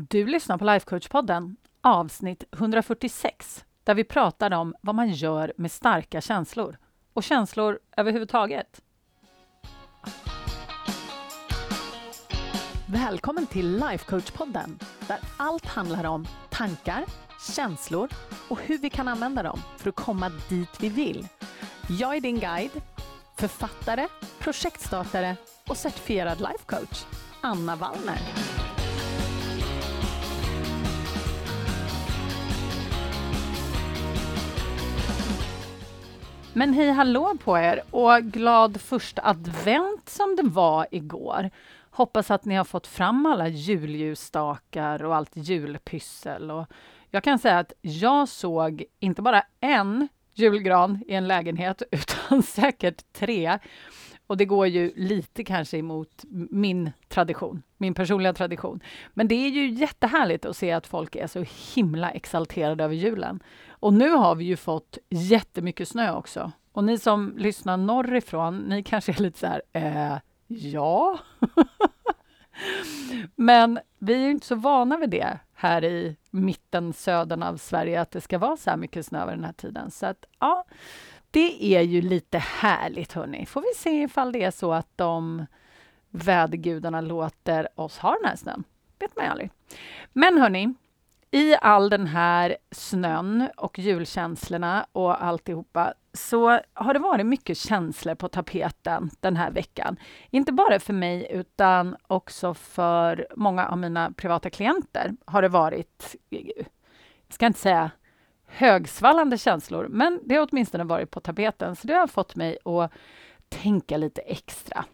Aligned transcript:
Du 0.00 0.26
lyssnar 0.26 0.58
på 0.58 0.64
Lifecoach-podden, 0.64 1.56
avsnitt 1.80 2.44
146, 2.52 3.64
där 3.84 3.94
vi 3.94 4.04
pratar 4.04 4.50
om 4.50 4.74
vad 4.80 4.94
man 4.94 5.10
gör 5.10 5.52
med 5.56 5.72
starka 5.72 6.20
känslor 6.20 6.76
och 7.12 7.22
känslor 7.22 7.78
överhuvudtaget. 7.96 8.80
Välkommen 12.86 13.46
till 13.46 13.82
Lifecoach-podden, 13.82 14.84
där 15.06 15.18
allt 15.36 15.66
handlar 15.66 16.04
om 16.04 16.26
tankar, 16.50 17.04
känslor 17.54 18.08
och 18.48 18.60
hur 18.60 18.78
vi 18.78 18.90
kan 18.90 19.08
använda 19.08 19.42
dem 19.42 19.60
för 19.76 19.88
att 19.88 19.96
komma 19.96 20.30
dit 20.48 20.80
vi 20.80 20.88
vill. 20.88 21.28
Jag 21.88 22.16
är 22.16 22.20
din 22.20 22.40
guide, 22.40 22.82
författare, 23.36 24.08
projektstartare 24.38 25.36
och 25.68 25.76
certifierad 25.76 26.38
lifecoach, 26.38 27.04
Anna 27.40 27.76
Wallner. 27.76 28.57
Men 36.58 36.74
hej 36.74 36.90
hallå 36.90 37.36
på 37.44 37.58
er 37.58 37.82
och 37.90 38.22
glad 38.22 38.80
första 38.80 39.22
advent 39.24 40.08
som 40.08 40.36
det 40.36 40.42
var 40.42 40.86
igår. 40.90 41.50
Hoppas 41.90 42.30
att 42.30 42.44
ni 42.44 42.54
har 42.54 42.64
fått 42.64 42.86
fram 42.86 43.26
alla 43.26 43.48
julljusstakar 43.48 45.04
och 45.04 45.16
allt 45.16 45.30
julpyssel. 45.34 46.50
Och 46.50 46.66
jag 47.10 47.24
kan 47.24 47.38
säga 47.38 47.58
att 47.58 47.72
jag 47.80 48.28
såg 48.28 48.84
inte 49.00 49.22
bara 49.22 49.42
en 49.60 50.08
julgran 50.34 51.04
i 51.06 51.14
en 51.14 51.28
lägenhet, 51.28 51.82
utan 51.90 52.42
säkert 52.42 53.12
tre. 53.12 53.58
Och 54.28 54.36
det 54.36 54.44
går 54.44 54.66
ju 54.66 54.92
lite 54.96 55.44
kanske 55.44 55.78
emot 55.78 56.24
min 56.50 56.92
tradition, 57.08 57.62
min 57.76 57.94
personliga 57.94 58.32
tradition. 58.32 58.80
Men 59.14 59.28
det 59.28 59.34
är 59.34 59.48
ju 59.48 59.70
jättehärligt 59.70 60.44
att 60.44 60.56
se 60.56 60.72
att 60.72 60.86
folk 60.86 61.16
är 61.16 61.26
så 61.26 61.44
himla 61.74 62.10
exalterade 62.10 62.84
över 62.84 62.94
julen. 62.94 63.42
Och 63.70 63.94
nu 63.94 64.10
har 64.10 64.34
vi 64.34 64.44
ju 64.44 64.56
fått 64.56 64.98
jättemycket 65.08 65.88
snö 65.88 66.12
också. 66.12 66.52
Och 66.72 66.84
ni 66.84 66.98
som 66.98 67.34
lyssnar 67.36 67.76
norrifrån, 67.76 68.58
ni 68.58 68.82
kanske 68.82 69.12
är 69.12 69.22
lite 69.22 69.38
så 69.38 69.46
här, 69.46 69.62
eh, 69.72 70.18
ja. 70.46 71.18
Men 73.34 73.78
vi 73.98 74.14
är 74.14 74.18
ju 74.18 74.30
inte 74.30 74.46
så 74.46 74.54
vana 74.54 74.96
vid 74.96 75.10
det 75.10 75.38
här 75.54 75.84
i 75.84 76.16
mitten, 76.30 76.92
södern 76.92 77.42
av 77.42 77.56
Sverige, 77.56 78.00
att 78.00 78.10
det 78.10 78.20
ska 78.20 78.38
vara 78.38 78.56
så 78.56 78.70
här 78.70 78.76
mycket 78.76 79.06
snö 79.06 79.22
över 79.22 79.32
den 79.32 79.44
här 79.44 79.52
tiden. 79.52 79.90
Så 79.90 80.06
att, 80.06 80.24
ja, 80.38 80.64
det 81.38 81.64
är 81.64 81.82
ju 81.82 82.00
lite 82.00 82.38
härligt, 82.38 83.12
hörni. 83.12 83.46
Får 83.46 83.60
vi 83.60 83.72
se 83.76 84.02
ifall 84.02 84.32
det 84.32 84.42
är 84.42 84.50
så 84.50 84.72
att 84.72 84.88
de 84.96 85.46
vädergudarna 86.10 87.00
låter 87.00 87.80
oss 87.80 87.98
ha 87.98 88.14
den 88.20 88.28
här 88.28 88.36
snön. 88.36 88.64
vet 88.98 89.16
man 89.16 89.24
ju 89.24 89.30
aldrig. 89.30 89.50
Men 90.12 90.38
hörni, 90.38 90.74
i 91.30 91.56
all 91.60 91.90
den 91.90 92.06
här 92.06 92.56
snön 92.70 93.48
och 93.56 93.78
julkänslorna 93.78 94.86
och 94.92 95.24
alltihopa 95.24 95.94
så 96.12 96.60
har 96.74 96.94
det 96.94 97.00
varit 97.00 97.26
mycket 97.26 97.58
känslor 97.58 98.14
på 98.14 98.28
tapeten 98.28 99.10
den 99.20 99.36
här 99.36 99.50
veckan. 99.50 99.96
Inte 100.30 100.52
bara 100.52 100.80
för 100.80 100.92
mig, 100.92 101.28
utan 101.30 101.96
också 102.06 102.54
för 102.54 103.26
många 103.36 103.68
av 103.68 103.78
mina 103.78 104.10
privata 104.10 104.50
klienter 104.50 105.14
har 105.24 105.42
det 105.42 105.48
varit, 105.48 106.16
jag 106.28 106.66
ska 107.28 107.46
inte 107.46 107.60
säga 107.60 107.90
högsvallande 108.48 109.38
känslor, 109.38 109.88
men 109.88 110.20
det 110.24 110.34
har 110.34 110.48
åtminstone 110.50 110.84
varit 110.84 111.10
på 111.10 111.20
tapeten, 111.20 111.76
så 111.76 111.86
det 111.86 111.94
har 111.94 112.06
fått 112.06 112.36
mig 112.36 112.58
att 112.64 112.92
tänka 113.48 113.96
lite 113.96 114.20
extra. 114.20 114.84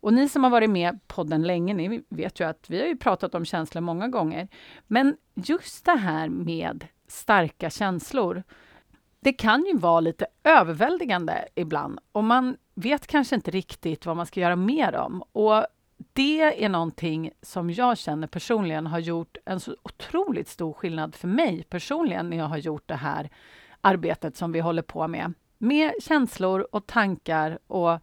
Och 0.00 0.14
ni 0.14 0.28
som 0.28 0.44
har 0.44 0.50
varit 0.50 0.70
med 0.70 1.00
podden 1.06 1.42
länge, 1.42 1.74
ni 1.74 2.04
vet 2.08 2.40
ju 2.40 2.44
att 2.44 2.70
vi 2.70 2.80
har 2.80 2.86
ju 2.86 2.96
pratat 2.96 3.34
om 3.34 3.44
känslor 3.44 3.80
många 3.80 4.08
gånger. 4.08 4.48
Men 4.86 5.16
just 5.34 5.84
det 5.84 5.96
här 5.96 6.28
med 6.28 6.86
starka 7.08 7.70
känslor, 7.70 8.42
det 9.20 9.32
kan 9.32 9.64
ju 9.64 9.76
vara 9.76 10.00
lite 10.00 10.26
överväldigande 10.44 11.44
ibland 11.54 11.98
och 12.12 12.24
man 12.24 12.56
vet 12.74 13.06
kanske 13.06 13.34
inte 13.34 13.50
riktigt 13.50 14.06
vad 14.06 14.16
man 14.16 14.26
ska 14.26 14.40
göra 14.40 14.56
med 14.56 14.92
dem. 14.92 15.22
Och 15.32 15.66
det 16.12 16.64
är 16.64 16.68
någonting 16.68 17.30
som 17.42 17.70
jag 17.70 17.98
känner 17.98 18.26
personligen 18.26 18.86
har 18.86 18.98
gjort 18.98 19.36
en 19.44 19.60
så 19.60 19.76
otroligt 19.82 20.48
stor 20.48 20.72
skillnad 20.72 21.14
för 21.14 21.28
mig 21.28 21.62
personligen 21.62 22.30
när 22.30 22.36
jag 22.36 22.44
har 22.44 22.56
gjort 22.56 22.88
det 22.88 22.94
här 22.94 23.30
arbetet 23.80 24.36
som 24.36 24.52
vi 24.52 24.60
håller 24.60 24.82
på 24.82 25.08
med. 25.08 25.32
Med 25.58 25.92
känslor 26.02 26.66
och 26.72 26.86
tankar 26.86 27.58
och 27.66 28.00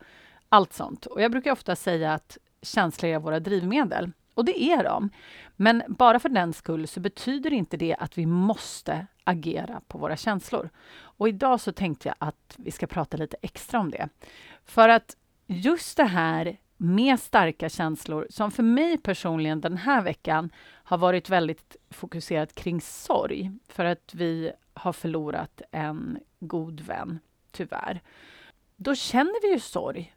allt 0.49 0.73
sånt. 0.73 1.05
Och 1.05 1.21
jag 1.21 1.31
brukar 1.31 1.51
ofta 1.51 1.75
säga 1.75 2.13
att 2.13 2.37
känslor 2.61 3.11
är 3.11 3.19
våra 3.19 3.39
drivmedel. 3.39 4.11
Och 4.33 4.45
det 4.45 4.63
är 4.63 4.83
de. 4.83 5.09
Men 5.55 5.83
bara 5.87 6.19
för 6.19 6.29
den 6.29 6.53
skull 6.53 6.87
så 6.87 6.99
betyder 6.99 7.53
inte 7.53 7.77
det 7.77 7.95
att 7.95 8.17
vi 8.17 8.25
måste 8.25 9.07
agera 9.23 9.81
på 9.87 9.97
våra 9.97 10.17
känslor. 10.17 10.69
Och 10.93 11.29
idag 11.29 11.59
så 11.61 11.71
tänkte 11.71 12.07
jag 12.07 12.15
att 12.19 12.55
vi 12.57 12.71
ska 12.71 12.87
prata 12.87 13.17
lite 13.17 13.37
extra 13.41 13.79
om 13.79 13.91
det. 13.91 14.09
För 14.65 14.89
att 14.89 15.17
just 15.47 15.97
det 15.97 16.03
här 16.03 16.57
med 16.83 17.19
starka 17.19 17.69
känslor, 17.69 18.27
som 18.29 18.51
för 18.51 18.63
mig 18.63 18.97
personligen 18.97 19.61
den 19.61 19.77
här 19.77 20.01
veckan 20.01 20.49
har 20.83 20.97
varit 20.97 21.29
väldigt 21.29 21.75
fokuserat 21.89 22.55
kring 22.55 22.81
sorg, 22.81 23.51
för 23.67 23.85
att 23.85 24.13
vi 24.13 24.51
har 24.73 24.93
förlorat 24.93 25.61
en 25.71 26.19
god 26.39 26.81
vän, 26.81 27.19
tyvärr. 27.51 28.01
Då 28.75 28.95
känner 28.95 29.41
vi 29.41 29.53
ju 29.53 29.59
sorg. 29.59 30.15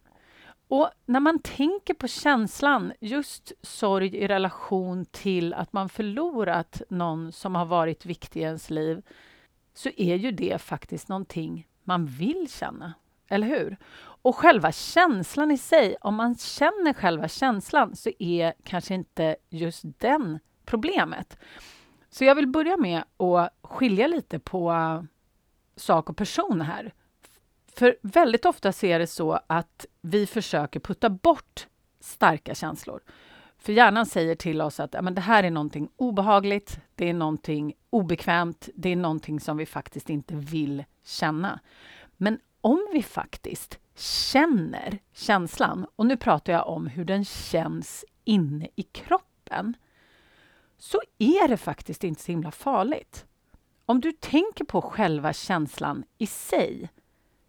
Och 0.69 0.91
när 1.06 1.20
man 1.20 1.38
tänker 1.38 1.94
på 1.94 2.08
känslan, 2.08 2.92
just 3.00 3.52
sorg 3.62 4.16
i 4.16 4.28
relation 4.28 5.04
till 5.04 5.54
att 5.54 5.72
man 5.72 5.88
förlorat 5.88 6.82
någon 6.88 7.32
som 7.32 7.54
har 7.54 7.66
varit 7.66 8.06
viktig 8.06 8.41
i 8.41 8.44
ens 8.44 8.70
liv, 8.70 9.02
så 9.75 9.91
är 9.96 10.16
ju 10.16 10.31
det 10.31 10.60
faktiskt 10.60 11.08
någonting 11.08 11.69
man 11.82 12.06
vill 12.06 12.46
känna. 12.50 12.94
Eller 13.28 13.46
hur? 13.46 13.76
Och 14.24 14.36
själva 14.36 14.72
känslan 14.72 15.50
i 15.50 15.58
sig, 15.58 15.96
om 16.00 16.14
man 16.14 16.34
känner 16.34 16.92
själva 16.92 17.28
känslan 17.28 17.96
så 17.96 18.10
är 18.18 18.54
kanske 18.62 18.94
inte 18.94 19.36
just 19.50 19.84
den 19.98 20.38
problemet. 20.64 21.38
Så 22.10 22.24
jag 22.24 22.34
vill 22.34 22.46
börja 22.46 22.76
med 22.76 23.04
att 23.16 23.54
skilja 23.62 24.06
lite 24.06 24.38
på 24.38 24.72
eh, 24.72 25.02
sak 25.76 26.10
och 26.10 26.16
person 26.16 26.60
här. 26.60 26.94
För 27.66 27.96
väldigt 28.02 28.44
ofta 28.44 28.72
ser 28.72 28.98
det 28.98 29.06
så 29.06 29.40
att 29.46 29.86
vi 30.00 30.26
försöker 30.26 30.80
putta 30.80 31.10
bort 31.10 31.66
starka 32.00 32.54
känslor. 32.54 33.00
För 33.58 33.72
hjärnan 33.72 34.06
säger 34.06 34.34
till 34.34 34.60
oss 34.60 34.80
att 34.80 34.96
men 35.02 35.14
det 35.14 35.20
här 35.20 35.44
är 35.44 35.50
någonting 35.50 35.88
obehagligt, 35.96 36.80
det 36.94 37.08
är 37.08 37.14
någonting 37.14 37.74
obekvämt, 37.90 38.68
det 38.74 38.88
är 38.88 38.96
någonting 38.96 39.40
som 39.40 39.56
vi 39.56 39.66
faktiskt 39.66 40.10
inte 40.10 40.34
vill 40.34 40.84
känna. 41.04 41.60
Men 42.16 42.38
om 42.60 42.88
vi 42.92 43.02
faktiskt 43.02 43.78
känner 43.94 44.99
känslan, 45.12 45.87
och 45.97 46.06
nu 46.06 46.16
pratar 46.16 46.53
jag 46.53 46.69
om 46.69 46.87
hur 46.87 47.05
den 47.05 47.25
känns 47.25 48.05
inne 48.25 48.69
i 48.77 48.82
kroppen, 48.82 49.77
så 50.78 51.00
är 51.19 51.49
det 51.49 51.56
faktiskt 51.56 52.05
inte 52.05 52.22
så 52.22 52.32
himla 52.32 52.50
farligt. 52.50 53.27
Om 53.87 54.00
du 54.00 54.12
tänker 54.12 54.65
på 54.65 54.82
själva 54.82 55.32
känslan 55.32 56.05
i 56.19 56.27
sig, 56.27 56.91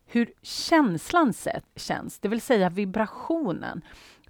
hur 0.05 0.33
känslan 0.41 1.33
känns, 1.75 2.19
det 2.19 2.27
vill 2.27 2.41
säga 2.41 2.69
vibrationen. 2.69 3.81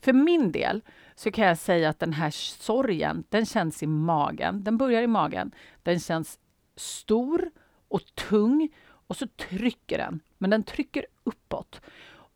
För 0.01 0.13
min 0.13 0.51
del 0.51 0.81
så 1.15 1.31
kan 1.31 1.45
jag 1.45 1.57
säga 1.57 1.89
att 1.89 1.99
den 1.99 2.13
här 2.13 2.31
sorgen, 2.31 3.23
den 3.29 3.45
känns 3.45 3.83
i 3.83 3.87
magen. 3.87 4.63
Den 4.63 4.77
börjar 4.77 5.01
i 5.01 5.07
magen. 5.07 5.51
Den 5.83 5.99
känns 5.99 6.39
stor 6.75 7.51
och 7.87 8.01
tung 8.15 8.69
och 9.07 9.17
så 9.17 9.27
trycker 9.27 9.97
den, 9.97 10.19
men 10.37 10.49
den 10.49 10.63
trycker 10.63 11.05
uppåt. 11.23 11.81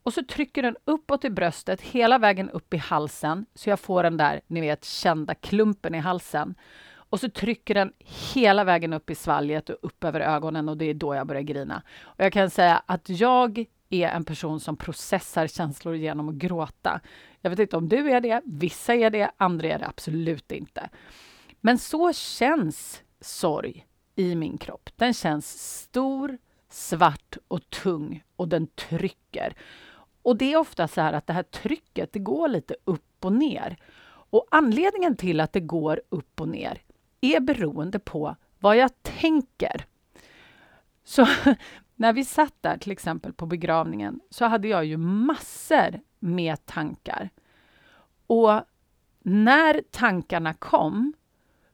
Och 0.04 0.14
så 0.14 0.24
trycker 0.24 0.62
den 0.62 0.76
uppåt 0.86 1.26
i 1.26 1.30
bröstet, 1.30 1.82
hela 1.82 2.18
vägen 2.18 2.50
upp 2.50 2.74
i 2.74 2.78
halsen, 2.78 3.46
så 3.56 3.70
jag 3.70 3.80
får 3.80 4.04
den 4.04 4.18
där, 4.18 4.42
ni 4.48 4.62
vet, 4.62 4.86
kända 4.86 5.36
klumpen 5.36 5.96
i 5.96 6.00
halsen. 6.00 6.56
Och 6.92 7.20
så 7.20 7.30
trycker 7.30 7.74
den 7.74 7.94
hela 8.34 8.64
vägen 8.64 8.94
upp 8.94 9.10
i 9.10 9.16
svalget 9.16 9.70
och 9.70 9.78
upp 9.82 10.04
över 10.04 10.20
ögonen 10.20 10.70
och 10.70 10.78
det 10.78 10.86
är 10.86 10.94
då 10.94 11.16
jag 11.16 11.28
börjar 11.28 11.42
grina. 11.42 11.82
Och 12.02 12.24
jag 12.24 12.34
kan 12.34 12.50
säga 12.50 12.84
att 12.86 13.10
jag 13.10 13.66
är 13.90 14.08
en 14.08 14.26
person 14.26 14.60
som 14.60 14.78
processar 14.78 15.48
känslor 15.48 15.96
genom 15.96 16.30
att 16.30 16.36
gråta. 16.36 17.02
Jag 17.42 17.50
vet 17.50 17.60
inte 17.60 17.78
om 17.78 17.90
du 17.90 18.12
är 18.12 18.22
det, 18.22 18.42
vissa 18.46 18.96
är 18.96 19.10
det, 19.10 19.32
andra 19.38 19.68
är 19.68 19.80
det 19.80 19.88
absolut 19.88 20.52
inte. 20.52 20.90
Men 21.62 21.78
så 21.78 22.14
känns 22.14 23.04
sorg 23.22 23.86
i 24.16 24.36
min 24.36 24.58
kropp. 24.58 24.90
Den 24.96 25.14
känns 25.14 25.80
stor, 25.82 26.38
svart 26.70 27.38
och 27.48 27.70
tung 27.70 28.24
och 28.36 28.48
den 28.48 28.68
trycker. 28.68 29.54
Och 30.22 30.38
det 30.38 30.54
är 30.54 30.58
ofta 30.58 30.88
så 30.88 31.02
här 31.02 31.14
att 31.14 31.28
det 31.28 31.34
här 31.34 31.44
trycket, 31.44 32.14
det 32.14 32.20
går 32.20 32.48
lite 32.48 32.76
upp 32.84 33.26
och 33.26 33.34
ner. 33.34 33.78
Och 34.32 34.48
anledningen 34.52 35.16
till 35.16 35.40
att 35.40 35.54
det 35.54 35.60
går 35.60 36.02
upp 36.10 36.42
och 36.42 36.48
ner 36.50 36.82
är 37.22 37.40
beroende 37.40 38.00
på 38.00 38.36
vad 38.60 38.78
jag 38.78 39.04
tänker. 39.04 39.86
Så 41.04 41.28
när 41.96 42.14
vi 42.14 42.26
satt 42.26 42.54
där 42.62 42.78
till 42.78 42.92
exempel 42.92 43.34
på 43.34 43.46
begravningen 43.46 44.20
så 44.30 44.46
hade 44.46 44.68
jag 44.68 44.86
ju 44.86 44.98
massor 44.98 46.00
med 46.20 46.66
tankar. 46.66 47.30
Och 48.28 48.62
när 49.22 49.82
tankarna 49.92 50.54
kom 50.54 51.14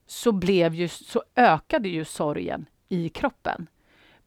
så, 0.05 0.31
blev 0.31 0.73
ju, 0.73 0.87
så 0.87 1.23
ökade 1.35 1.89
ju 1.89 2.05
sorgen 2.05 2.65
i 2.89 3.09
kroppen. 3.09 3.67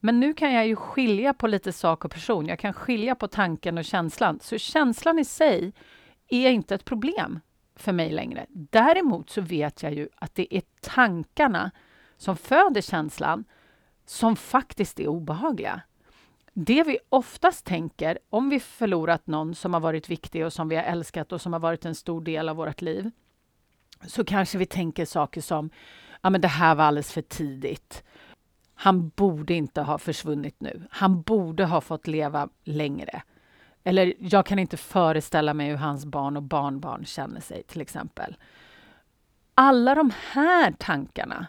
Men 0.00 0.21
nu 0.21 0.35
kan 0.35 0.53
jag 0.53 0.67
ju 0.67 0.77
skilja 0.77 1.35
på 1.35 1.47
lite 1.47 1.73
sak 1.73 2.05
och 2.05 2.11
person. 2.11 2.47
Jag 2.47 2.59
kan 2.59 2.73
skilja 2.73 3.15
på 3.15 3.29
tanken 3.29 3.79
och 3.79 3.85
känslan. 3.85 4.41
Så 4.43 4.59
känslan 4.59 5.19
i 5.19 5.25
sig 5.25 5.73
är 6.29 6.50
inte 6.50 6.75
ett 6.75 6.85
problem 6.85 7.41
för 7.77 7.93
mig 7.93 8.11
längre. 8.11 8.47
Däremot 8.49 9.31
så 9.31 9.41
vet 9.41 9.83
jag 9.83 9.95
ju 9.95 10.09
att 10.17 10.35
det 10.35 10.56
är 10.56 10.62
tankarna 10.81 11.71
som 12.17 12.37
föder 12.37 12.81
känslan 12.81 13.45
som 14.06 14.37
faktiskt 14.37 15.00
är 15.00 15.09
obehagliga. 15.09 15.81
Det 16.53 16.83
vi 16.83 16.99
oftast 17.09 17.65
tänker 17.65 18.19
om 18.31 18.49
vi 18.49 18.61
förlorat 18.61 19.27
någon 19.27 19.55
som 19.55 19.75
har 19.75 19.81
varit 19.81 20.11
viktig 20.11 20.45
och 20.45 20.53
som 20.53 20.69
vi 20.69 20.77
har 20.77 20.83
älskat 20.83 21.33
och 21.33 21.41
som 21.41 21.53
har 21.53 21.61
varit 21.61 21.85
en 21.85 21.95
stor 21.95 22.21
del 22.21 22.49
av 22.49 22.56
vårt 22.56 22.81
liv, 22.81 23.11
så 24.06 24.25
kanske 24.25 24.59
vi 24.59 24.67
tänker 24.67 25.05
saker 25.05 25.41
som 25.41 25.71
ja, 26.23 26.31
men 26.31 26.41
det 26.41 26.49
här 26.49 26.75
var 26.75 26.85
alldeles 26.85 27.12
för 27.12 27.23
tidigt. 27.23 28.05
Han 28.81 29.09
borde 29.09 29.55
inte 29.55 29.83
ha 29.83 29.99
försvunnit 29.99 30.61
nu. 30.61 30.83
Han 30.91 31.23
borde 31.23 31.65
ha 31.65 31.81
fått 31.81 32.07
leva 32.07 32.49
längre. 32.65 33.23
Eller 33.85 34.15
jag 34.19 34.47
kan 34.47 34.59
inte 34.59 34.77
föreställa 34.77 35.55
mig 35.55 35.69
hur 35.69 35.77
hans 35.77 36.07
barn 36.07 36.37
och 36.37 36.43
barnbarn 36.43 37.05
känner 37.05 37.41
sig, 37.41 37.63
till 37.63 37.81
exempel. 37.81 38.37
Alla 39.55 39.95
de 39.95 40.13
här 40.33 40.75
tankarna, 40.79 41.47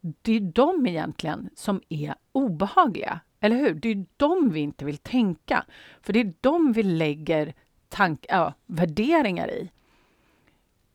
det 0.00 0.36
är 0.36 0.40
de 0.40 0.86
egentligen 0.86 1.50
som 1.54 1.80
är 1.88 2.14
obehagliga. 2.32 3.20
Eller 3.40 3.56
hur? 3.56 3.74
Det 3.74 3.88
är 3.88 4.06
de 4.16 4.50
vi 4.50 4.60
inte 4.60 4.84
vill 4.84 4.98
tänka. 4.98 5.64
För 6.02 6.12
det 6.12 6.20
är 6.20 6.32
de 6.40 6.72
vi 6.72 6.82
lägger 6.82 7.54
tank, 7.88 8.26
äh, 8.28 8.52
värderingar 8.66 9.50
i. 9.50 9.70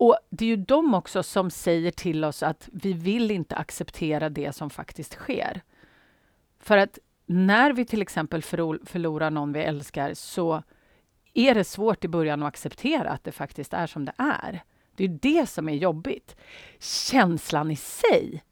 Och 0.02 0.18
det 0.30 0.46
är 0.46 0.50
ju 0.50 0.56
de 0.56 0.94
också 0.94 1.24
som 1.24 1.52
säger 1.52 1.92
till 1.92 2.24
oss 2.24 2.44
att 2.44 2.70
vi 2.74 2.94
vill 2.94 3.32
inte 3.32 3.56
acceptera 3.56 4.30
det 4.30 4.56
som 4.56 4.70
faktiskt 4.70 5.14
sker. 5.14 5.62
För 6.60 6.78
att 6.78 7.00
när 7.26 7.74
vi 7.74 7.86
till 7.86 8.02
exempel 8.02 8.42
förlorar 8.42 9.32
någon 9.32 9.54
vi 9.54 9.60
älskar 9.60 10.14
så 10.14 10.64
är 11.34 11.56
det 11.56 11.64
svårt 11.64 12.04
i 12.04 12.08
början 12.08 12.44
att 12.44 12.48
acceptera 12.48 13.10
att 13.10 13.24
det 13.24 13.32
faktiskt 13.32 13.74
är 13.74 13.88
som 13.88 14.06
det 14.06 14.14
är. 14.18 14.64
Det 14.96 15.04
är 15.04 15.20
det 15.22 15.50
som 15.50 15.70
är 15.70 15.76
jobbigt. 15.76 16.36
Känslan 16.80 17.72
i 17.72 17.76
sig 17.76 18.44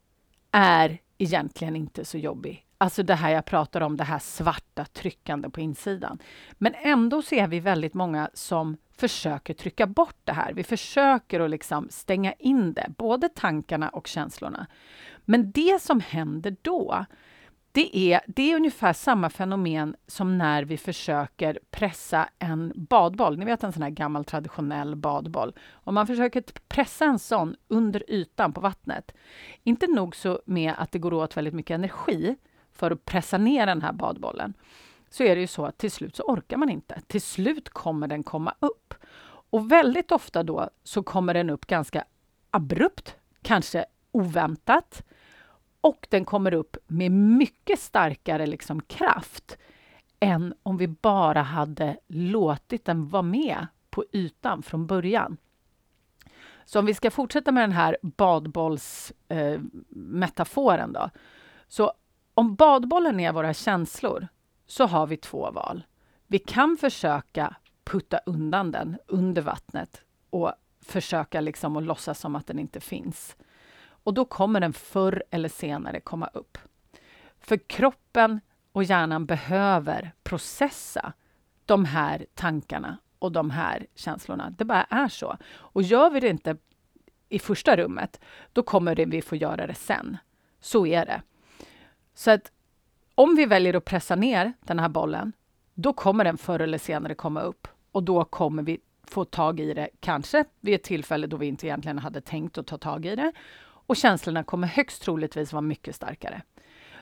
är 0.50 0.98
egentligen 1.18 1.76
inte 1.76 2.04
så 2.04 2.18
jobbig. 2.18 2.66
Alltså 2.82 3.02
det 3.02 3.14
här 3.14 3.30
jag 3.30 3.44
pratar 3.44 3.80
om, 3.80 3.96
det 3.96 4.04
här 4.04 4.18
svarta 4.18 4.84
tryckande 4.84 5.50
på 5.50 5.60
insidan. 5.60 6.18
Men 6.52 6.74
ändå 6.74 7.22
så 7.22 7.34
är 7.34 7.48
vi 7.48 7.60
väldigt 7.60 7.94
många 7.94 8.30
som 8.34 8.76
försöker 8.96 9.54
trycka 9.54 9.86
bort 9.86 10.16
det 10.24 10.32
här. 10.32 10.52
Vi 10.52 10.62
försöker 10.62 11.40
att 11.40 11.50
liksom 11.50 11.88
stänga 11.90 12.32
in 12.32 12.72
det, 12.72 12.86
både 12.98 13.28
tankarna 13.28 13.88
och 13.88 14.06
känslorna. 14.06 14.66
Men 15.24 15.50
det 15.52 15.82
som 15.82 16.00
händer 16.00 16.56
då, 16.62 17.04
det 17.72 17.98
är, 18.12 18.20
det 18.26 18.52
är 18.52 18.56
ungefär 18.56 18.92
samma 18.92 19.30
fenomen 19.30 19.96
som 20.06 20.38
när 20.38 20.62
vi 20.62 20.76
försöker 20.76 21.58
pressa 21.70 22.28
en 22.38 22.72
badboll. 22.76 23.38
Ni 23.38 23.44
vet 23.44 23.64
en 23.64 23.72
sån 23.72 23.82
här 23.82 23.90
gammal 23.90 24.24
traditionell 24.24 24.96
badboll. 24.96 25.54
Om 25.72 25.94
man 25.94 26.06
försöker 26.06 26.44
pressa 26.68 27.04
en 27.04 27.18
sån 27.18 27.56
under 27.68 28.10
ytan 28.10 28.52
på 28.52 28.60
vattnet, 28.60 29.12
inte 29.64 29.86
nog 29.86 30.16
så 30.16 30.40
med 30.46 30.74
att 30.78 30.92
det 30.92 30.98
går 30.98 31.14
åt 31.14 31.36
väldigt 31.36 31.54
mycket 31.54 31.74
energi 31.74 32.36
för 32.80 32.90
att 32.90 33.04
pressa 33.04 33.38
ner 33.38 33.66
den 33.66 33.82
här 33.82 33.92
badbollen, 33.92 34.54
så 35.10 35.22
är 35.22 35.34
det 35.34 35.40
ju 35.40 35.46
så 35.46 35.66
att 35.66 35.78
till 35.78 35.90
slut 35.90 36.16
så 36.16 36.22
orkar 36.22 36.56
man 36.56 36.70
inte. 36.70 37.00
Till 37.06 37.22
slut 37.22 37.68
kommer 37.68 38.08
den 38.08 38.22
komma 38.22 38.54
upp. 38.60 38.94
Och 39.50 39.72
väldigt 39.72 40.12
ofta 40.12 40.42
då 40.42 40.70
så 40.84 41.02
kommer 41.02 41.34
den 41.34 41.50
upp 41.50 41.66
ganska 41.66 42.04
abrupt, 42.50 43.16
kanske 43.42 43.84
oväntat. 44.12 45.02
Och 45.80 46.06
den 46.10 46.24
kommer 46.24 46.54
upp 46.54 46.76
med 46.86 47.12
mycket 47.12 47.80
starkare 47.80 48.46
liksom 48.46 48.82
kraft 48.82 49.58
än 50.20 50.54
om 50.62 50.76
vi 50.76 50.88
bara 50.88 51.42
hade 51.42 51.96
låtit 52.06 52.84
den 52.84 53.08
vara 53.08 53.22
med 53.22 53.66
på 53.90 54.04
ytan 54.12 54.62
från 54.62 54.86
början. 54.86 55.36
Så 56.64 56.78
om 56.78 56.86
vi 56.86 56.94
ska 56.94 57.10
fortsätta 57.10 57.52
med 57.52 57.62
den 57.62 57.72
här 57.72 57.96
badbollsmetaforen 58.02 60.96
eh, 60.96 61.02
då. 61.02 61.10
Så 61.68 61.92
om 62.40 62.54
badbollen 62.54 63.20
är 63.20 63.32
våra 63.32 63.54
känslor 63.54 64.28
så 64.66 64.86
har 64.86 65.06
vi 65.06 65.16
två 65.16 65.50
val. 65.50 65.82
Vi 66.26 66.38
kan 66.38 66.76
försöka 66.76 67.56
putta 67.84 68.18
undan 68.26 68.72
den 68.72 68.98
under 69.06 69.42
vattnet 69.42 70.02
och 70.30 70.52
försöka 70.80 71.40
liksom 71.40 71.76
att 71.76 71.82
låtsas 71.82 72.20
som 72.20 72.36
att 72.36 72.46
den 72.46 72.58
inte 72.58 72.80
finns. 72.80 73.36
Och 73.82 74.14
då 74.14 74.24
kommer 74.24 74.60
den 74.60 74.72
förr 74.72 75.24
eller 75.30 75.48
senare 75.48 76.00
komma 76.00 76.26
upp. 76.26 76.58
För 77.40 77.56
kroppen 77.56 78.40
och 78.72 78.84
hjärnan 78.84 79.26
behöver 79.26 80.12
processa 80.22 81.12
de 81.66 81.84
här 81.84 82.26
tankarna 82.34 82.98
och 83.18 83.32
de 83.32 83.50
här 83.50 83.86
känslorna. 83.94 84.50
Det 84.58 84.64
bara 84.64 84.84
är 84.84 85.08
så. 85.08 85.36
Och 85.50 85.82
gör 85.82 86.10
vi 86.10 86.20
det 86.20 86.28
inte 86.28 86.56
i 87.28 87.38
första 87.38 87.76
rummet, 87.76 88.20
då 88.52 88.62
kommer 88.62 89.06
vi 89.06 89.22
få 89.22 89.36
göra 89.36 89.66
det 89.66 89.74
sen. 89.74 90.16
Så 90.60 90.86
är 90.86 91.06
det. 91.06 91.22
Så 92.20 92.30
att 92.30 92.52
om 93.14 93.36
vi 93.36 93.46
väljer 93.46 93.74
att 93.74 93.84
pressa 93.84 94.16
ner 94.16 94.52
den 94.60 94.78
här 94.78 94.88
bollen, 94.88 95.32
då 95.74 95.92
kommer 95.92 96.24
den 96.24 96.38
förr 96.38 96.60
eller 96.60 96.78
senare 96.78 97.14
komma 97.14 97.40
upp 97.40 97.68
och 97.92 98.02
då 98.02 98.24
kommer 98.24 98.62
vi 98.62 98.80
få 99.04 99.24
tag 99.24 99.60
i 99.60 99.74
det, 99.74 99.88
kanske 100.00 100.44
vid 100.60 100.74
ett 100.74 100.82
tillfälle 100.82 101.26
då 101.26 101.36
vi 101.36 101.46
inte 101.46 101.66
egentligen 101.66 101.98
hade 101.98 102.20
tänkt 102.20 102.58
att 102.58 102.66
ta 102.66 102.78
tag 102.78 103.06
i 103.06 103.16
det. 103.16 103.32
Och 103.62 103.96
känslorna 103.96 104.42
kommer 104.42 104.66
högst 104.66 105.02
troligtvis 105.02 105.52
vara 105.52 105.60
mycket 105.60 105.94
starkare. 105.94 106.42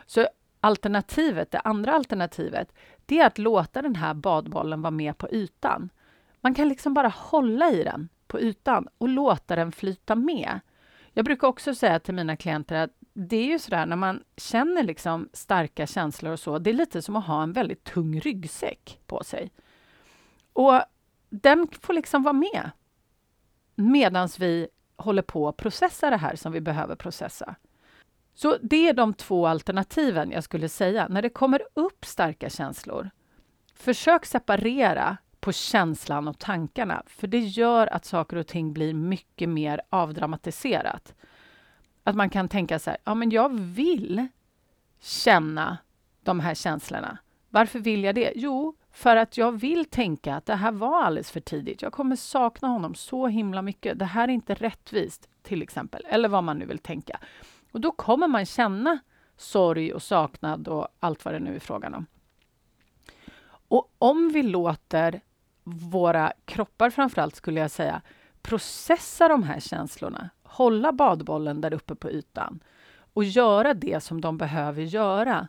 Så 0.07 0.27
alternativet, 0.61 1.51
det 1.51 1.61
andra 1.61 1.93
alternativet, 1.93 2.73
det 3.07 3.21
är 3.21 3.27
att 3.27 3.39
låta 3.39 3.83
den 3.83 3.97
här 3.97 4.15
badbollen 4.15 4.83
vara 4.83 4.91
med 4.91 5.19
på 5.19 5.31
ytan. 5.31 5.91
Man 6.41 6.55
kan 6.55 6.69
liksom 6.69 6.95
bara 6.95 7.09
hålla 7.09 7.71
i 7.71 7.83
den 7.83 8.09
på 8.27 8.41
ytan 8.41 8.89
och 8.99 9.09
låta 9.09 9.57
den 9.57 9.73
flyta 9.73 10.15
med. 10.15 10.61
Jag 11.13 11.25
brukar 11.25 11.49
också 11.49 11.75
säga 11.75 11.99
till 12.01 12.15
mina 12.15 12.37
klienter 12.37 12.77
att 12.77 12.91
det 13.21 13.37
är 13.37 13.47
ju 13.47 13.59
sådär 13.59 13.87
när 13.87 13.97
man 13.97 14.25
känner 14.37 14.83
liksom 14.83 15.29
starka 15.33 15.87
känslor 15.87 16.33
och 16.33 16.41
så, 16.41 16.59
det 16.59 16.71
är 16.71 16.75
lite 16.75 17.03
som 17.03 17.17
att 17.17 17.27
ha 17.27 17.43
en 17.43 17.53
väldigt 17.53 17.85
tung 17.85 18.21
ryggsäck 18.21 19.01
på 19.07 19.25
sig. 19.25 19.53
Och 20.53 20.83
den 21.31 21.69
får 21.81 21.93
liksom 21.93 22.23
vara 22.23 22.33
med 22.33 22.71
medan 23.75 24.29
vi 24.39 24.69
håller 24.97 25.23
på 25.23 25.49
att 25.49 25.57
processa 25.57 26.11
det 26.11 26.17
här 26.17 26.37
som 26.37 26.53
vi 26.53 26.61
behöver 26.61 26.97
processa. 26.97 27.55
Så 28.35 28.57
det 28.63 28.89
är 28.89 28.93
de 28.93 29.15
två 29.15 29.47
alternativen 29.47 30.31
jag 30.31 30.45
skulle 30.45 30.69
säga. 30.69 31.09
När 31.09 31.23
det 31.23 31.31
kommer 31.31 31.63
upp 31.75 32.05
starka 32.05 32.51
känslor, 32.51 33.11
försök 33.75 34.27
separera 34.27 35.17
på 35.41 35.53
känslan 35.53 36.29
och 36.29 36.39
tankarna, 36.39 37.03
för 37.07 37.27
det 37.27 37.39
gör 37.39 37.87
att 37.87 38.05
saker 38.05 38.37
och 38.37 38.47
ting 38.47 38.73
blir 38.73 38.95
mycket 38.95 39.49
mer 39.49 39.81
avdramatiserat. 39.91 41.15
Att 42.09 42.17
man 42.17 42.31
kan 42.31 42.49
tänka 42.49 42.79
så 42.79 42.91
här, 42.91 42.99
ja 43.05 43.15
men 43.15 43.31
jag 43.31 43.59
vill 43.59 44.27
känna 45.01 45.79
de 46.23 46.41
här 46.41 46.55
känslorna. 46.55 47.19
Varför 47.49 47.79
vill 47.79 48.05
jag 48.05 48.15
det? 48.15 48.33
Jo, 48.37 48.77
för 48.93 49.17
att 49.17 49.37
jag 49.37 49.53
vill 49.61 49.85
tänka 49.85 50.35
att 50.35 50.47
det 50.47 50.55
här 50.55 50.73
var 50.73 51.03
alldeles 51.03 51.31
för 51.31 51.41
tidigt. 51.41 51.83
Jag 51.83 51.93
kommer 51.93 52.17
sakna 52.17 52.69
honom 52.69 52.95
så 52.95 53.27
himla 53.27 53.63
mycket. 53.63 53.99
Det 53.99 54.05
här 54.05 54.29
är 54.29 54.33
inte 54.33 54.55
rättvist, 54.55 55.29
till 55.43 55.63
exempel. 55.63 56.07
Eller 56.09 56.29
vad 56.29 56.45
man 56.45 56.59
nu 56.59 56.67
vill 56.67 56.79
tänka. 56.79 57.21
Och 57.73 57.81
då 57.81 57.91
kommer 57.91 58.29
man 58.29 58.47
känna 58.47 58.99
sorg 59.37 59.93
och 59.93 60.03
saknad 60.03 60.69
och 60.69 60.89
allt 61.01 61.25
vad 61.25 61.35
det 61.35 61.41
nu 61.41 61.57
är 61.57 61.61
frågan 61.61 61.95
om. 61.95 62.07
Och 63.49 63.95
om 63.99 64.29
vi 64.29 64.43
låter 64.43 65.21
våra 65.65 66.33
kroppar 66.45 66.91
framförallt, 66.91 67.37
skulle 67.37 67.61
jag 67.61 67.71
säga, 67.71 68.03
processa 68.43 69.29
de 69.29 69.43
här 69.43 69.61
känslorna, 69.61 70.31
hålla 70.49 70.93
badbollen 70.93 71.61
där 71.61 71.73
uppe 71.73 71.95
på 71.95 72.11
ytan 72.11 72.61
och 73.13 73.25
göra 73.25 73.75
det 73.75 74.01
som 74.01 74.21
de 74.21 74.39
behöver 74.39 74.83
göra, 74.83 75.49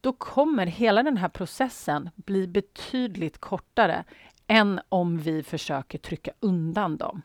då 0.00 0.12
kommer 0.12 0.66
hela 0.66 1.02
den 1.02 1.16
här 1.16 1.28
processen 1.28 2.10
bli 2.16 2.46
betydligt 2.46 3.38
kortare 3.38 4.04
än 4.46 4.80
om 4.88 5.18
vi 5.18 5.42
försöker 5.42 5.98
trycka 5.98 6.32
undan 6.40 6.96
dem. 6.96 7.22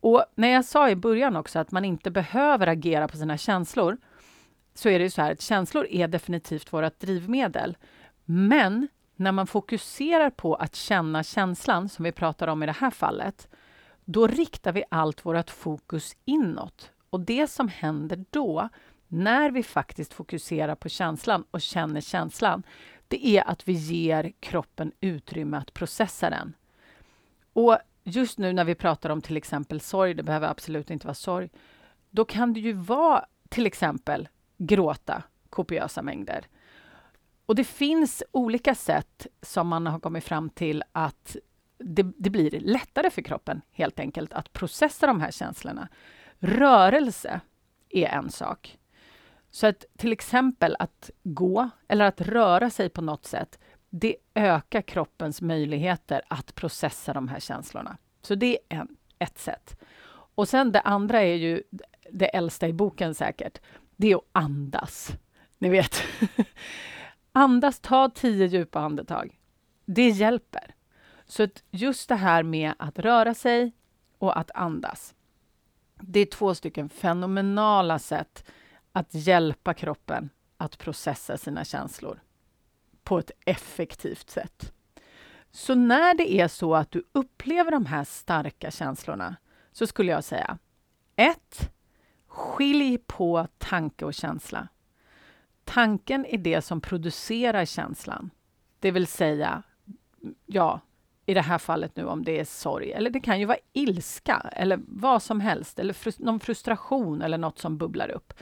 Och 0.00 0.24
när 0.34 0.48
jag 0.48 0.64
sa 0.64 0.90
i 0.90 0.96
början 0.96 1.36
också 1.36 1.58
att 1.58 1.70
man 1.70 1.84
inte 1.84 2.10
behöver 2.10 2.66
agera 2.66 3.08
på 3.08 3.16
sina 3.16 3.38
känslor, 3.38 3.96
så 4.74 4.88
är 4.88 4.98
det 4.98 5.04
ju 5.04 5.10
så 5.10 5.22
här 5.22 5.32
att 5.32 5.40
känslor 5.40 5.86
är 5.90 6.08
definitivt 6.08 6.72
vårt 6.72 7.00
drivmedel. 7.00 7.76
Men 8.24 8.88
när 9.16 9.32
man 9.32 9.46
fokuserar 9.46 10.30
på 10.30 10.54
att 10.54 10.74
känna 10.74 11.22
känslan, 11.22 11.88
som 11.88 12.04
vi 12.04 12.12
pratar 12.12 12.48
om 12.48 12.62
i 12.62 12.66
det 12.66 12.72
här 12.72 12.90
fallet, 12.90 13.48
då 14.04 14.26
riktar 14.26 14.72
vi 14.72 14.84
allt 14.88 15.26
vårt 15.26 15.50
fokus 15.50 16.16
inåt. 16.24 16.90
Och 17.10 17.20
det 17.20 17.46
som 17.46 17.68
händer 17.68 18.24
då, 18.30 18.68
när 19.08 19.50
vi 19.50 19.62
faktiskt 19.62 20.14
fokuserar 20.14 20.74
på 20.74 20.88
känslan 20.88 21.44
och 21.50 21.60
känner 21.60 22.00
känslan, 22.00 22.62
det 23.08 23.26
är 23.26 23.48
att 23.48 23.68
vi 23.68 23.72
ger 23.72 24.32
kroppen 24.40 24.92
utrymme 25.00 25.56
att 25.56 25.74
processa 25.74 26.30
den. 26.30 26.54
Och 27.52 27.78
just 28.04 28.38
nu 28.38 28.52
när 28.52 28.64
vi 28.64 28.74
pratar 28.74 29.10
om 29.10 29.22
till 29.22 29.36
exempel 29.36 29.80
sorg, 29.80 30.14
det 30.14 30.22
behöver 30.22 30.48
absolut 30.48 30.90
inte 30.90 31.06
vara 31.06 31.14
sorg, 31.14 31.50
då 32.10 32.24
kan 32.24 32.52
det 32.52 32.60
ju 32.60 32.72
vara 32.72 33.24
till 33.48 33.66
exempel 33.66 34.28
gråta 34.58 35.22
kopiösa 35.50 36.02
mängder. 36.02 36.46
Och 37.46 37.54
det 37.54 37.64
finns 37.64 38.22
olika 38.32 38.74
sätt 38.74 39.26
som 39.42 39.68
man 39.68 39.86
har 39.86 40.00
kommit 40.00 40.24
fram 40.24 40.50
till 40.50 40.82
att 40.92 41.36
det, 41.84 42.12
det, 42.16 42.30
blir 42.30 42.60
lättare 42.60 43.10
för 43.10 43.22
kroppen 43.22 43.60
helt 43.72 44.00
enkelt 44.00 44.32
att 44.32 44.52
processa 44.52 45.06
de 45.06 45.20
här 45.20 45.30
känslorna. 45.30 45.88
Rörelse 46.38 47.40
är 47.88 48.06
en 48.06 48.30
sak. 48.30 48.78
Så 49.50 49.66
att 49.66 49.84
till 49.96 50.12
exempel 50.12 50.76
att 50.78 51.10
gå 51.22 51.70
eller 51.88 52.04
att 52.04 52.20
röra 52.20 52.70
sig 52.70 52.88
på 52.88 53.02
något 53.02 53.26
sätt, 53.26 53.58
det 53.90 54.16
ökar 54.34 54.82
kroppens 54.82 55.42
möjligheter 55.42 56.22
att 56.28 56.54
processa 56.54 57.12
de 57.12 57.28
här 57.28 57.40
känslorna. 57.40 57.96
Så 58.22 58.34
det 58.34 58.58
är 58.68 58.78
en, 58.78 58.96
ett 59.18 59.38
sätt. 59.38 59.76
Och 60.34 60.48
sen 60.48 60.72
det 60.72 60.80
andra 60.80 61.22
är 61.22 61.34
ju 61.34 61.62
det 62.10 62.26
äldsta 62.26 62.68
i 62.68 62.72
boken 62.72 63.14
säkert. 63.14 63.60
Det 63.96 64.12
är 64.12 64.16
att 64.16 64.28
andas. 64.32 65.12
Ni 65.58 65.68
vet. 65.68 66.02
andas, 67.32 67.80
ta 67.80 68.10
tio 68.10 68.46
djupa 68.46 68.80
andetag. 68.80 69.38
Det 69.84 70.08
hjälper. 70.08 70.74
Så 71.32 71.42
att 71.42 71.62
just 71.70 72.08
det 72.08 72.14
här 72.14 72.42
med 72.42 72.74
att 72.78 72.98
röra 72.98 73.34
sig 73.34 73.72
och 74.18 74.38
att 74.38 74.50
andas. 74.54 75.14
Det 76.00 76.20
är 76.20 76.26
två 76.26 76.54
stycken 76.54 76.88
fenomenala 76.88 77.98
sätt 77.98 78.44
att 78.92 79.14
hjälpa 79.14 79.74
kroppen 79.74 80.30
att 80.56 80.78
processa 80.78 81.36
sina 81.36 81.64
känslor 81.64 82.22
på 83.02 83.18
ett 83.18 83.30
effektivt 83.46 84.30
sätt. 84.30 84.72
Så 85.50 85.74
när 85.74 86.14
det 86.14 86.32
är 86.32 86.48
så 86.48 86.74
att 86.74 86.90
du 86.90 87.04
upplever 87.12 87.70
de 87.70 87.86
här 87.86 88.04
starka 88.04 88.70
känslorna 88.70 89.36
så 89.72 89.86
skulle 89.86 90.12
jag 90.12 90.24
säga 90.24 90.58
1. 91.16 91.70
Skilj 92.26 92.98
på 92.98 93.48
tanke 93.58 94.04
och 94.04 94.14
känsla. 94.14 94.68
Tanken 95.64 96.26
är 96.26 96.38
det 96.38 96.62
som 96.62 96.80
producerar 96.80 97.64
känslan. 97.64 98.30
Det 98.80 98.90
vill 98.90 99.06
säga, 99.06 99.62
ja, 100.46 100.80
i 101.26 101.34
det 101.34 101.40
här 101.40 101.58
fallet 101.58 101.96
nu 101.96 102.04
om 102.04 102.24
det 102.24 102.40
är 102.40 102.44
sorg, 102.44 102.92
eller 102.92 103.10
det 103.10 103.20
kan 103.20 103.40
ju 103.40 103.46
vara 103.46 103.58
ilska 103.72 104.50
eller 104.52 104.80
vad 104.86 105.22
som 105.22 105.40
helst, 105.40 105.78
eller 105.78 105.92
frust 105.92 106.18
någon 106.18 106.40
frustration 106.40 107.22
eller 107.22 107.38
något 107.38 107.58
som 107.58 107.78
bubblar 107.78 108.10
upp. 108.10 108.32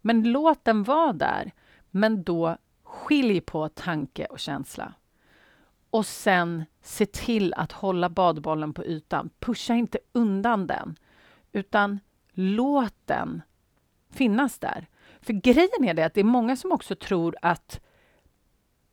Men 0.00 0.32
låt 0.32 0.64
den 0.64 0.82
vara 0.82 1.12
där, 1.12 1.52
men 1.90 2.22
då 2.22 2.56
skilj 2.82 3.40
på 3.40 3.68
tanke 3.68 4.24
och 4.24 4.38
känsla. 4.38 4.94
Och 5.90 6.06
sen 6.06 6.64
se 6.82 7.06
till 7.06 7.54
att 7.54 7.72
hålla 7.72 8.08
badbollen 8.08 8.72
på 8.72 8.84
ytan. 8.84 9.30
Pusha 9.38 9.74
inte 9.74 9.98
undan 10.12 10.66
den, 10.66 10.98
utan 11.52 12.00
låt 12.32 12.94
den 13.04 13.42
finnas 14.10 14.58
där. 14.58 14.86
För 15.20 15.32
grejen 15.32 15.84
är 15.84 15.94
det 15.94 16.02
att 16.02 16.14
det 16.14 16.20
är 16.20 16.24
många 16.24 16.56
som 16.56 16.72
också 16.72 16.94
tror 16.94 17.36
att 17.42 17.80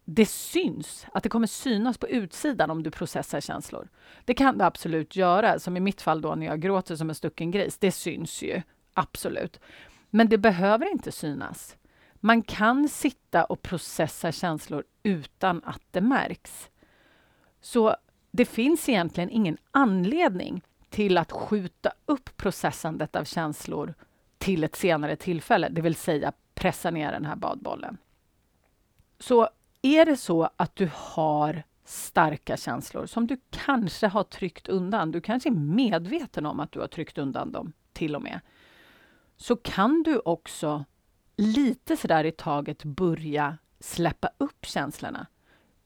det 0.06 0.26
syns, 0.26 1.06
att 1.14 1.24
det 1.24 1.30
kommer 1.30 1.48
synas 1.48 1.98
på 1.98 2.08
utsidan 2.08 2.72
om 2.72 2.84
du 2.84 2.92
processar 2.92 3.42
känslor. 3.42 3.90
Det 4.26 4.34
kan 4.34 4.58
det 4.58 4.66
absolut 4.66 5.16
göra, 5.16 5.60
som 5.60 5.78
i 5.78 5.80
mitt 5.80 6.02
fall 6.02 6.22
då 6.22 6.36
när 6.36 6.46
jag 6.46 6.62
gråter 6.62 6.96
som 6.96 7.10
en 7.10 7.16
stucken 7.16 7.52
gris. 7.52 7.78
Det 7.78 7.92
syns 7.92 8.42
ju, 8.42 8.62
absolut. 8.94 9.60
Men 10.10 10.30
det 10.30 10.38
behöver 10.38 10.92
inte 10.92 11.12
synas. 11.12 11.76
Man 12.16 12.42
kan 12.42 12.90
sitta 12.90 13.44
och 13.44 13.62
processa 13.62 14.32
känslor 14.32 14.84
utan 15.04 15.62
att 15.66 15.82
det 15.92 16.02
märks. 16.02 16.70
Så 17.62 17.96
det 18.32 18.46
finns 18.46 18.90
egentligen 18.90 19.30
ingen 19.30 19.58
anledning 19.72 20.62
till 20.90 21.18
att 21.18 21.32
skjuta 21.32 21.94
upp 22.06 22.38
processandet 22.38 23.16
av 23.16 23.24
känslor 23.24 23.94
till 24.38 24.64
ett 24.64 24.76
senare 24.76 25.16
tillfälle, 25.16 25.70
det 25.70 25.82
vill 25.82 25.96
säga 25.96 26.32
pressa 26.54 26.92
ner 26.92 27.12
den 27.12 27.26
här 27.26 27.36
badbollen. 27.36 27.98
Så 29.20 29.50
är 29.82 30.06
det 30.06 30.18
så 30.18 30.50
att 30.56 30.76
du 30.76 30.90
har 30.94 31.64
starka 31.86 32.58
känslor 32.58 33.06
som 33.06 33.28
du 33.28 33.38
kanske 33.50 34.08
har 34.08 34.24
tryckt 34.24 34.68
undan, 34.68 35.12
du 35.12 35.22
kanske 35.22 35.50
är 35.50 35.54
medveten 35.54 36.46
om 36.46 36.60
att 36.60 36.72
du 36.72 36.80
har 36.80 36.88
tryckt 36.88 37.18
undan 37.18 37.52
dem 37.52 37.74
till 37.94 38.16
och 38.16 38.22
med, 38.22 38.40
så 39.38 39.56
kan 39.56 40.04
du 40.04 40.20
också 40.20 40.86
lite 41.38 41.98
sådär 41.98 42.24
i 42.24 42.32
taget 42.32 42.84
börja 42.84 43.58
släppa 43.80 44.30
upp 44.38 44.66
känslorna 44.66 45.28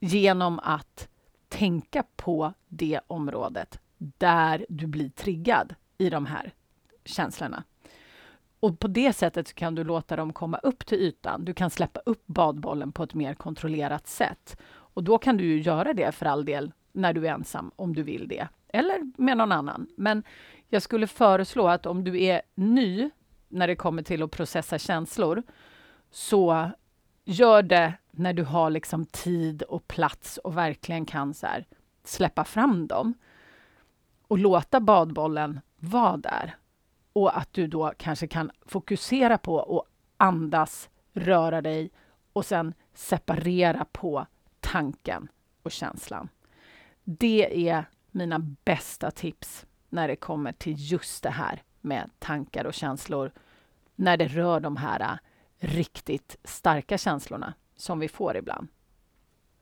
genom 0.00 0.58
att 0.58 1.08
tänka 1.48 2.04
på 2.16 2.52
det 2.68 3.00
området 3.06 3.80
där 3.98 4.66
du 4.68 4.86
blir 4.86 5.10
triggad 5.10 5.74
i 5.98 6.10
de 6.10 6.26
här 6.26 6.54
känslorna. 7.04 7.64
Och 8.60 8.78
på 8.78 8.88
det 8.88 9.12
sättet 9.12 9.54
kan 9.54 9.74
du 9.74 9.84
låta 9.84 10.16
dem 10.16 10.32
komma 10.32 10.58
upp 10.58 10.86
till 10.86 10.98
ytan. 10.98 11.44
Du 11.44 11.54
kan 11.54 11.70
släppa 11.70 12.00
upp 12.06 12.26
badbollen 12.26 12.92
på 12.92 13.02
ett 13.02 13.14
mer 13.14 13.34
kontrollerat 13.34 14.06
sätt. 14.06 14.60
Och 14.68 15.04
då 15.04 15.18
kan 15.18 15.36
du 15.36 15.44
ju 15.44 15.60
göra 15.60 15.92
det 15.92 16.12
för 16.12 16.26
all 16.26 16.44
del 16.44 16.72
när 16.92 17.12
du 17.12 17.28
är 17.28 17.32
ensam, 17.32 17.70
om 17.76 17.94
du 17.94 18.02
vill 18.02 18.28
det. 18.28 18.48
Eller 18.68 19.12
med 19.16 19.36
någon 19.36 19.52
annan. 19.52 19.86
Men 19.96 20.22
jag 20.68 20.82
skulle 20.82 21.06
föreslå 21.06 21.68
att 21.68 21.86
om 21.86 22.04
du 22.04 22.22
är 22.22 22.42
ny 22.54 23.10
när 23.48 23.66
det 23.66 23.76
kommer 23.76 24.02
till 24.02 24.22
att 24.22 24.30
processa 24.30 24.78
känslor, 24.78 25.42
så 26.10 26.70
gör 27.24 27.62
det 27.62 27.92
när 28.10 28.32
du 28.32 28.44
har 28.44 28.70
liksom 28.70 29.06
tid 29.06 29.62
och 29.62 29.88
plats 29.88 30.38
och 30.38 30.56
verkligen 30.56 31.06
kan 31.06 31.34
så 31.34 31.46
här, 31.46 31.66
släppa 32.04 32.44
fram 32.44 32.86
dem. 32.86 33.14
Och 34.28 34.38
låta 34.38 34.80
badbollen 34.80 35.60
vara 35.78 36.16
där. 36.16 36.56
Och 37.16 37.38
att 37.38 37.52
du 37.52 37.66
då 37.66 37.92
kanske 37.96 38.26
kan 38.26 38.50
fokusera 38.66 39.38
på 39.38 39.78
att 39.78 39.92
andas, 40.16 40.88
röra 41.12 41.62
dig 41.62 41.90
och 42.32 42.46
sen 42.46 42.74
separera 42.94 43.86
på 43.92 44.26
tanken 44.60 45.28
och 45.62 45.70
känslan. 45.70 46.28
Det 47.04 47.68
är 47.68 47.84
mina 48.10 48.38
bästa 48.38 49.10
tips 49.10 49.66
när 49.88 50.08
det 50.08 50.16
kommer 50.16 50.52
till 50.52 50.74
just 50.76 51.22
det 51.22 51.30
här 51.30 51.62
med 51.80 52.10
tankar 52.18 52.64
och 52.64 52.74
känslor 52.74 53.32
när 53.94 54.16
det 54.16 54.28
rör 54.28 54.60
de 54.60 54.76
här 54.76 55.00
äh, 55.00 55.18
riktigt 55.58 56.36
starka 56.44 56.98
känslorna 56.98 57.54
som 57.76 57.98
vi 57.98 58.08
får 58.08 58.36
ibland. 58.36 58.68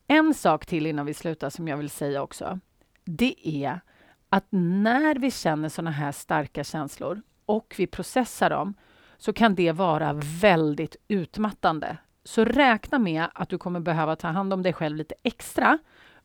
En 0.06 0.34
sak 0.34 0.66
till 0.66 0.86
innan 0.86 1.06
vi 1.06 1.14
slutar 1.14 1.50
som 1.50 1.68
jag 1.68 1.76
vill 1.76 1.90
säga 1.90 2.22
också. 2.22 2.60
Det 3.04 3.48
är 3.48 3.80
att 4.28 4.46
när 4.50 5.14
vi 5.14 5.30
känner 5.30 5.68
såna 5.68 5.90
här 5.90 6.12
starka 6.12 6.64
känslor 6.64 7.22
och 7.46 7.74
vi 7.78 7.86
processar 7.86 8.50
dem 8.50 8.74
så 9.16 9.32
kan 9.32 9.54
det 9.54 9.72
vara 9.72 10.12
väldigt 10.40 10.96
utmattande. 11.08 11.96
Så 12.24 12.44
räkna 12.44 12.98
med 12.98 13.26
att 13.34 13.48
du 13.48 13.58
kommer 13.58 13.80
behöva 13.80 14.16
ta 14.16 14.28
hand 14.28 14.52
om 14.52 14.62
dig 14.62 14.72
själv 14.72 14.96
lite 14.96 15.14
extra 15.22 15.78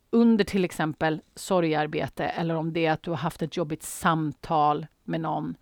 under 0.09 0.43
till 0.43 0.65
exempel 0.65 1.21
sorgarbete 1.35 2.25
eller 2.25 2.55
om 2.55 2.73
det 2.73 2.85
är 2.85 2.91
att 2.91 3.03
du 3.03 3.11
har 3.11 3.17
haft 3.17 3.41
ett 3.41 3.57
jobbigt 3.57 3.83
samtal 3.83 4.87
med 5.03 5.21
någon 5.21 5.55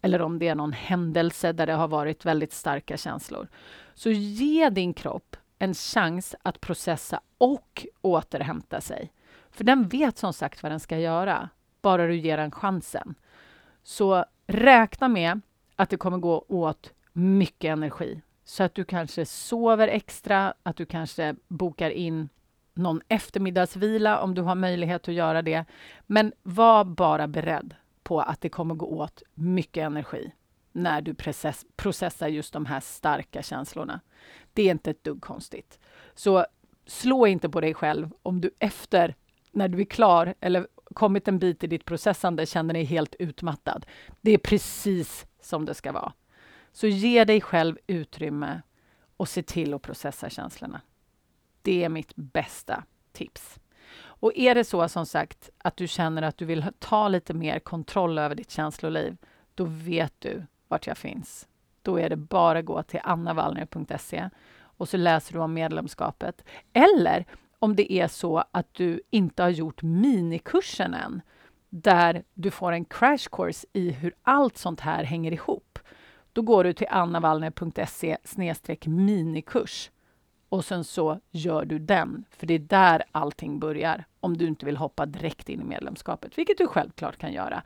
eller 0.00 0.22
om 0.22 0.38
det 0.38 0.48
är 0.48 0.54
någon 0.54 0.72
händelse 0.72 1.52
där 1.52 1.66
det 1.66 1.72
har 1.72 1.88
varit 1.88 2.24
väldigt 2.24 2.52
starka 2.52 2.96
känslor. 2.96 3.48
Så 3.94 4.10
ge 4.10 4.68
din 4.70 4.94
kropp 4.94 5.36
en 5.58 5.74
chans 5.74 6.34
att 6.42 6.60
processa 6.60 7.20
och 7.38 7.86
återhämta 8.00 8.80
sig. 8.80 9.12
För 9.50 9.64
den 9.64 9.88
vet 9.88 10.18
som 10.18 10.32
sagt 10.32 10.62
vad 10.62 10.72
den 10.72 10.80
ska 10.80 10.98
göra, 10.98 11.48
bara 11.82 12.06
du 12.06 12.16
ger 12.16 12.36
den 12.36 12.50
chansen. 12.50 13.14
Så 13.82 14.24
räkna 14.48 15.08
med 15.08 15.40
att 15.76 15.90
det 15.90 15.96
kommer 15.96 16.18
gå 16.18 16.44
åt 16.48 16.92
mycket 17.12 17.68
energi. 17.68 18.20
Så 18.44 18.62
att 18.62 18.74
du 18.74 18.84
kanske 18.84 19.26
sover 19.26 19.88
extra, 19.88 20.54
att 20.62 20.76
du 20.76 20.86
kanske 20.86 21.34
bokar 21.48 21.90
in 21.90 22.28
någon 22.74 23.00
eftermiddagsvila 23.08 24.20
om 24.20 24.34
du 24.34 24.42
har 24.42 24.54
möjlighet 24.54 25.08
att 25.08 25.14
göra 25.14 25.42
det. 25.42 25.64
Men 26.06 26.32
var 26.42 26.84
bara 26.84 27.28
beredd 27.28 27.74
på 28.02 28.20
att 28.20 28.40
det 28.40 28.48
kommer 28.48 28.74
gå 28.74 28.86
åt 28.86 29.22
mycket 29.34 29.82
energi 29.82 30.32
när 30.72 31.00
du 31.00 31.14
process, 31.14 31.66
processar 31.76 32.28
just 32.28 32.52
de 32.52 32.66
här 32.66 32.80
starka 32.80 33.42
känslorna. 33.42 34.00
Det 34.52 34.62
är 34.62 34.70
inte 34.70 34.90
ett 34.90 35.04
dugg 35.04 35.22
konstigt. 35.22 35.78
Så 36.14 36.46
slå 36.86 37.26
inte 37.26 37.48
på 37.48 37.60
dig 37.60 37.74
själv 37.74 38.10
om 38.22 38.40
du 38.40 38.50
efter, 38.58 39.14
när 39.52 39.68
du 39.68 39.80
är 39.80 39.84
klar 39.84 40.34
eller 40.40 40.66
kommit 40.94 41.28
en 41.28 41.38
bit 41.38 41.64
i 41.64 41.66
ditt 41.66 41.84
processande, 41.84 42.46
känner 42.46 42.74
dig 42.74 42.84
helt 42.84 43.14
utmattad. 43.18 43.86
Det 44.20 44.30
är 44.30 44.38
precis 44.38 45.26
som 45.40 45.64
det 45.64 45.74
ska 45.74 45.92
vara. 45.92 46.12
Så 46.72 46.86
ge 46.86 47.24
dig 47.24 47.40
själv 47.40 47.78
utrymme 47.86 48.62
och 49.16 49.28
se 49.28 49.42
till 49.42 49.74
att 49.74 49.82
processa 49.82 50.30
känslorna. 50.30 50.80
Det 51.62 51.84
är 51.84 51.88
mitt 51.88 52.12
bästa 52.16 52.84
tips. 53.12 53.60
Och 54.00 54.32
är 54.36 54.54
det 54.54 54.64
så 54.64 54.88
som 54.88 55.06
sagt 55.06 55.50
att 55.58 55.76
du 55.76 55.88
känner 55.88 56.22
att 56.22 56.38
du 56.38 56.44
vill 56.44 56.66
ta 56.78 57.08
lite 57.08 57.34
mer 57.34 57.58
kontroll 57.58 58.18
över 58.18 58.34
ditt 58.34 58.50
känsloliv, 58.50 59.16
då 59.54 59.64
vet 59.64 60.14
du 60.18 60.46
vart 60.68 60.86
jag 60.86 60.98
finns. 60.98 61.48
Då 61.82 61.98
är 61.98 62.08
det 62.08 62.16
bara 62.16 62.58
att 62.58 62.64
gå 62.64 62.82
till 62.82 63.00
annavallner.se 63.02 64.30
och 64.60 64.88
så 64.88 64.96
läser 64.96 65.32
du 65.32 65.38
om 65.38 65.54
medlemskapet. 65.54 66.44
Eller 66.72 67.26
om 67.58 67.76
det 67.76 67.92
är 67.92 68.08
så 68.08 68.44
att 68.50 68.74
du 68.74 69.00
inte 69.10 69.42
har 69.42 69.50
gjort 69.50 69.82
minikursen 69.82 70.94
än, 70.94 71.22
där 71.70 72.24
du 72.34 72.50
får 72.50 72.72
en 72.72 72.84
crash 72.84 73.28
course 73.32 73.66
i 73.72 73.90
hur 73.90 74.14
allt 74.22 74.58
sånt 74.58 74.80
här 74.80 75.04
hänger 75.04 75.32
ihop. 75.32 75.78
då 76.32 76.42
går 76.42 76.64
du 76.64 76.72
till 76.72 76.86
annavallner.se 76.90 78.16
minikurs 78.86 79.90
och 80.48 80.64
sen 80.64 80.84
så 80.84 81.20
gör 81.30 81.64
du 81.64 81.78
den, 81.78 82.24
för 82.30 82.46
det 82.46 82.54
är 82.54 82.58
där 82.58 83.04
allting 83.12 83.58
börjar 83.58 84.04
om 84.20 84.36
du 84.36 84.46
inte 84.46 84.66
vill 84.66 84.76
hoppa 84.76 85.06
direkt 85.06 85.48
in 85.48 85.60
i 85.60 85.64
medlemskapet, 85.64 86.38
vilket 86.38 86.58
du 86.58 86.66
självklart 86.66 87.16
kan 87.16 87.32
göra. 87.32 87.62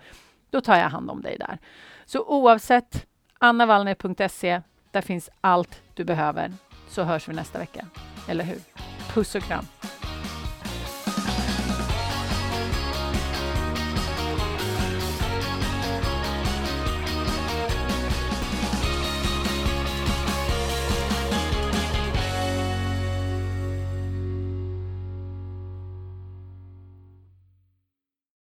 Då 0.50 0.60
tar 0.60 0.76
jag 0.76 0.88
hand 0.88 1.10
om 1.10 1.22
dig 1.22 1.36
där. 1.38 1.58
Så 2.04 2.24
oavsett, 2.24 3.06
annavallner.se, 3.38 4.62
där 4.90 5.00
finns 5.00 5.30
allt 5.40 5.82
du 5.94 6.04
behöver, 6.04 6.52
så 6.88 7.02
hörs 7.02 7.28
vi 7.28 7.32
nästa 7.32 7.58
vecka. 7.58 7.86
Eller 8.28 8.44
hur? 8.44 8.91
Puss 9.14 9.34
och 9.34 9.42
kram! 9.42 9.66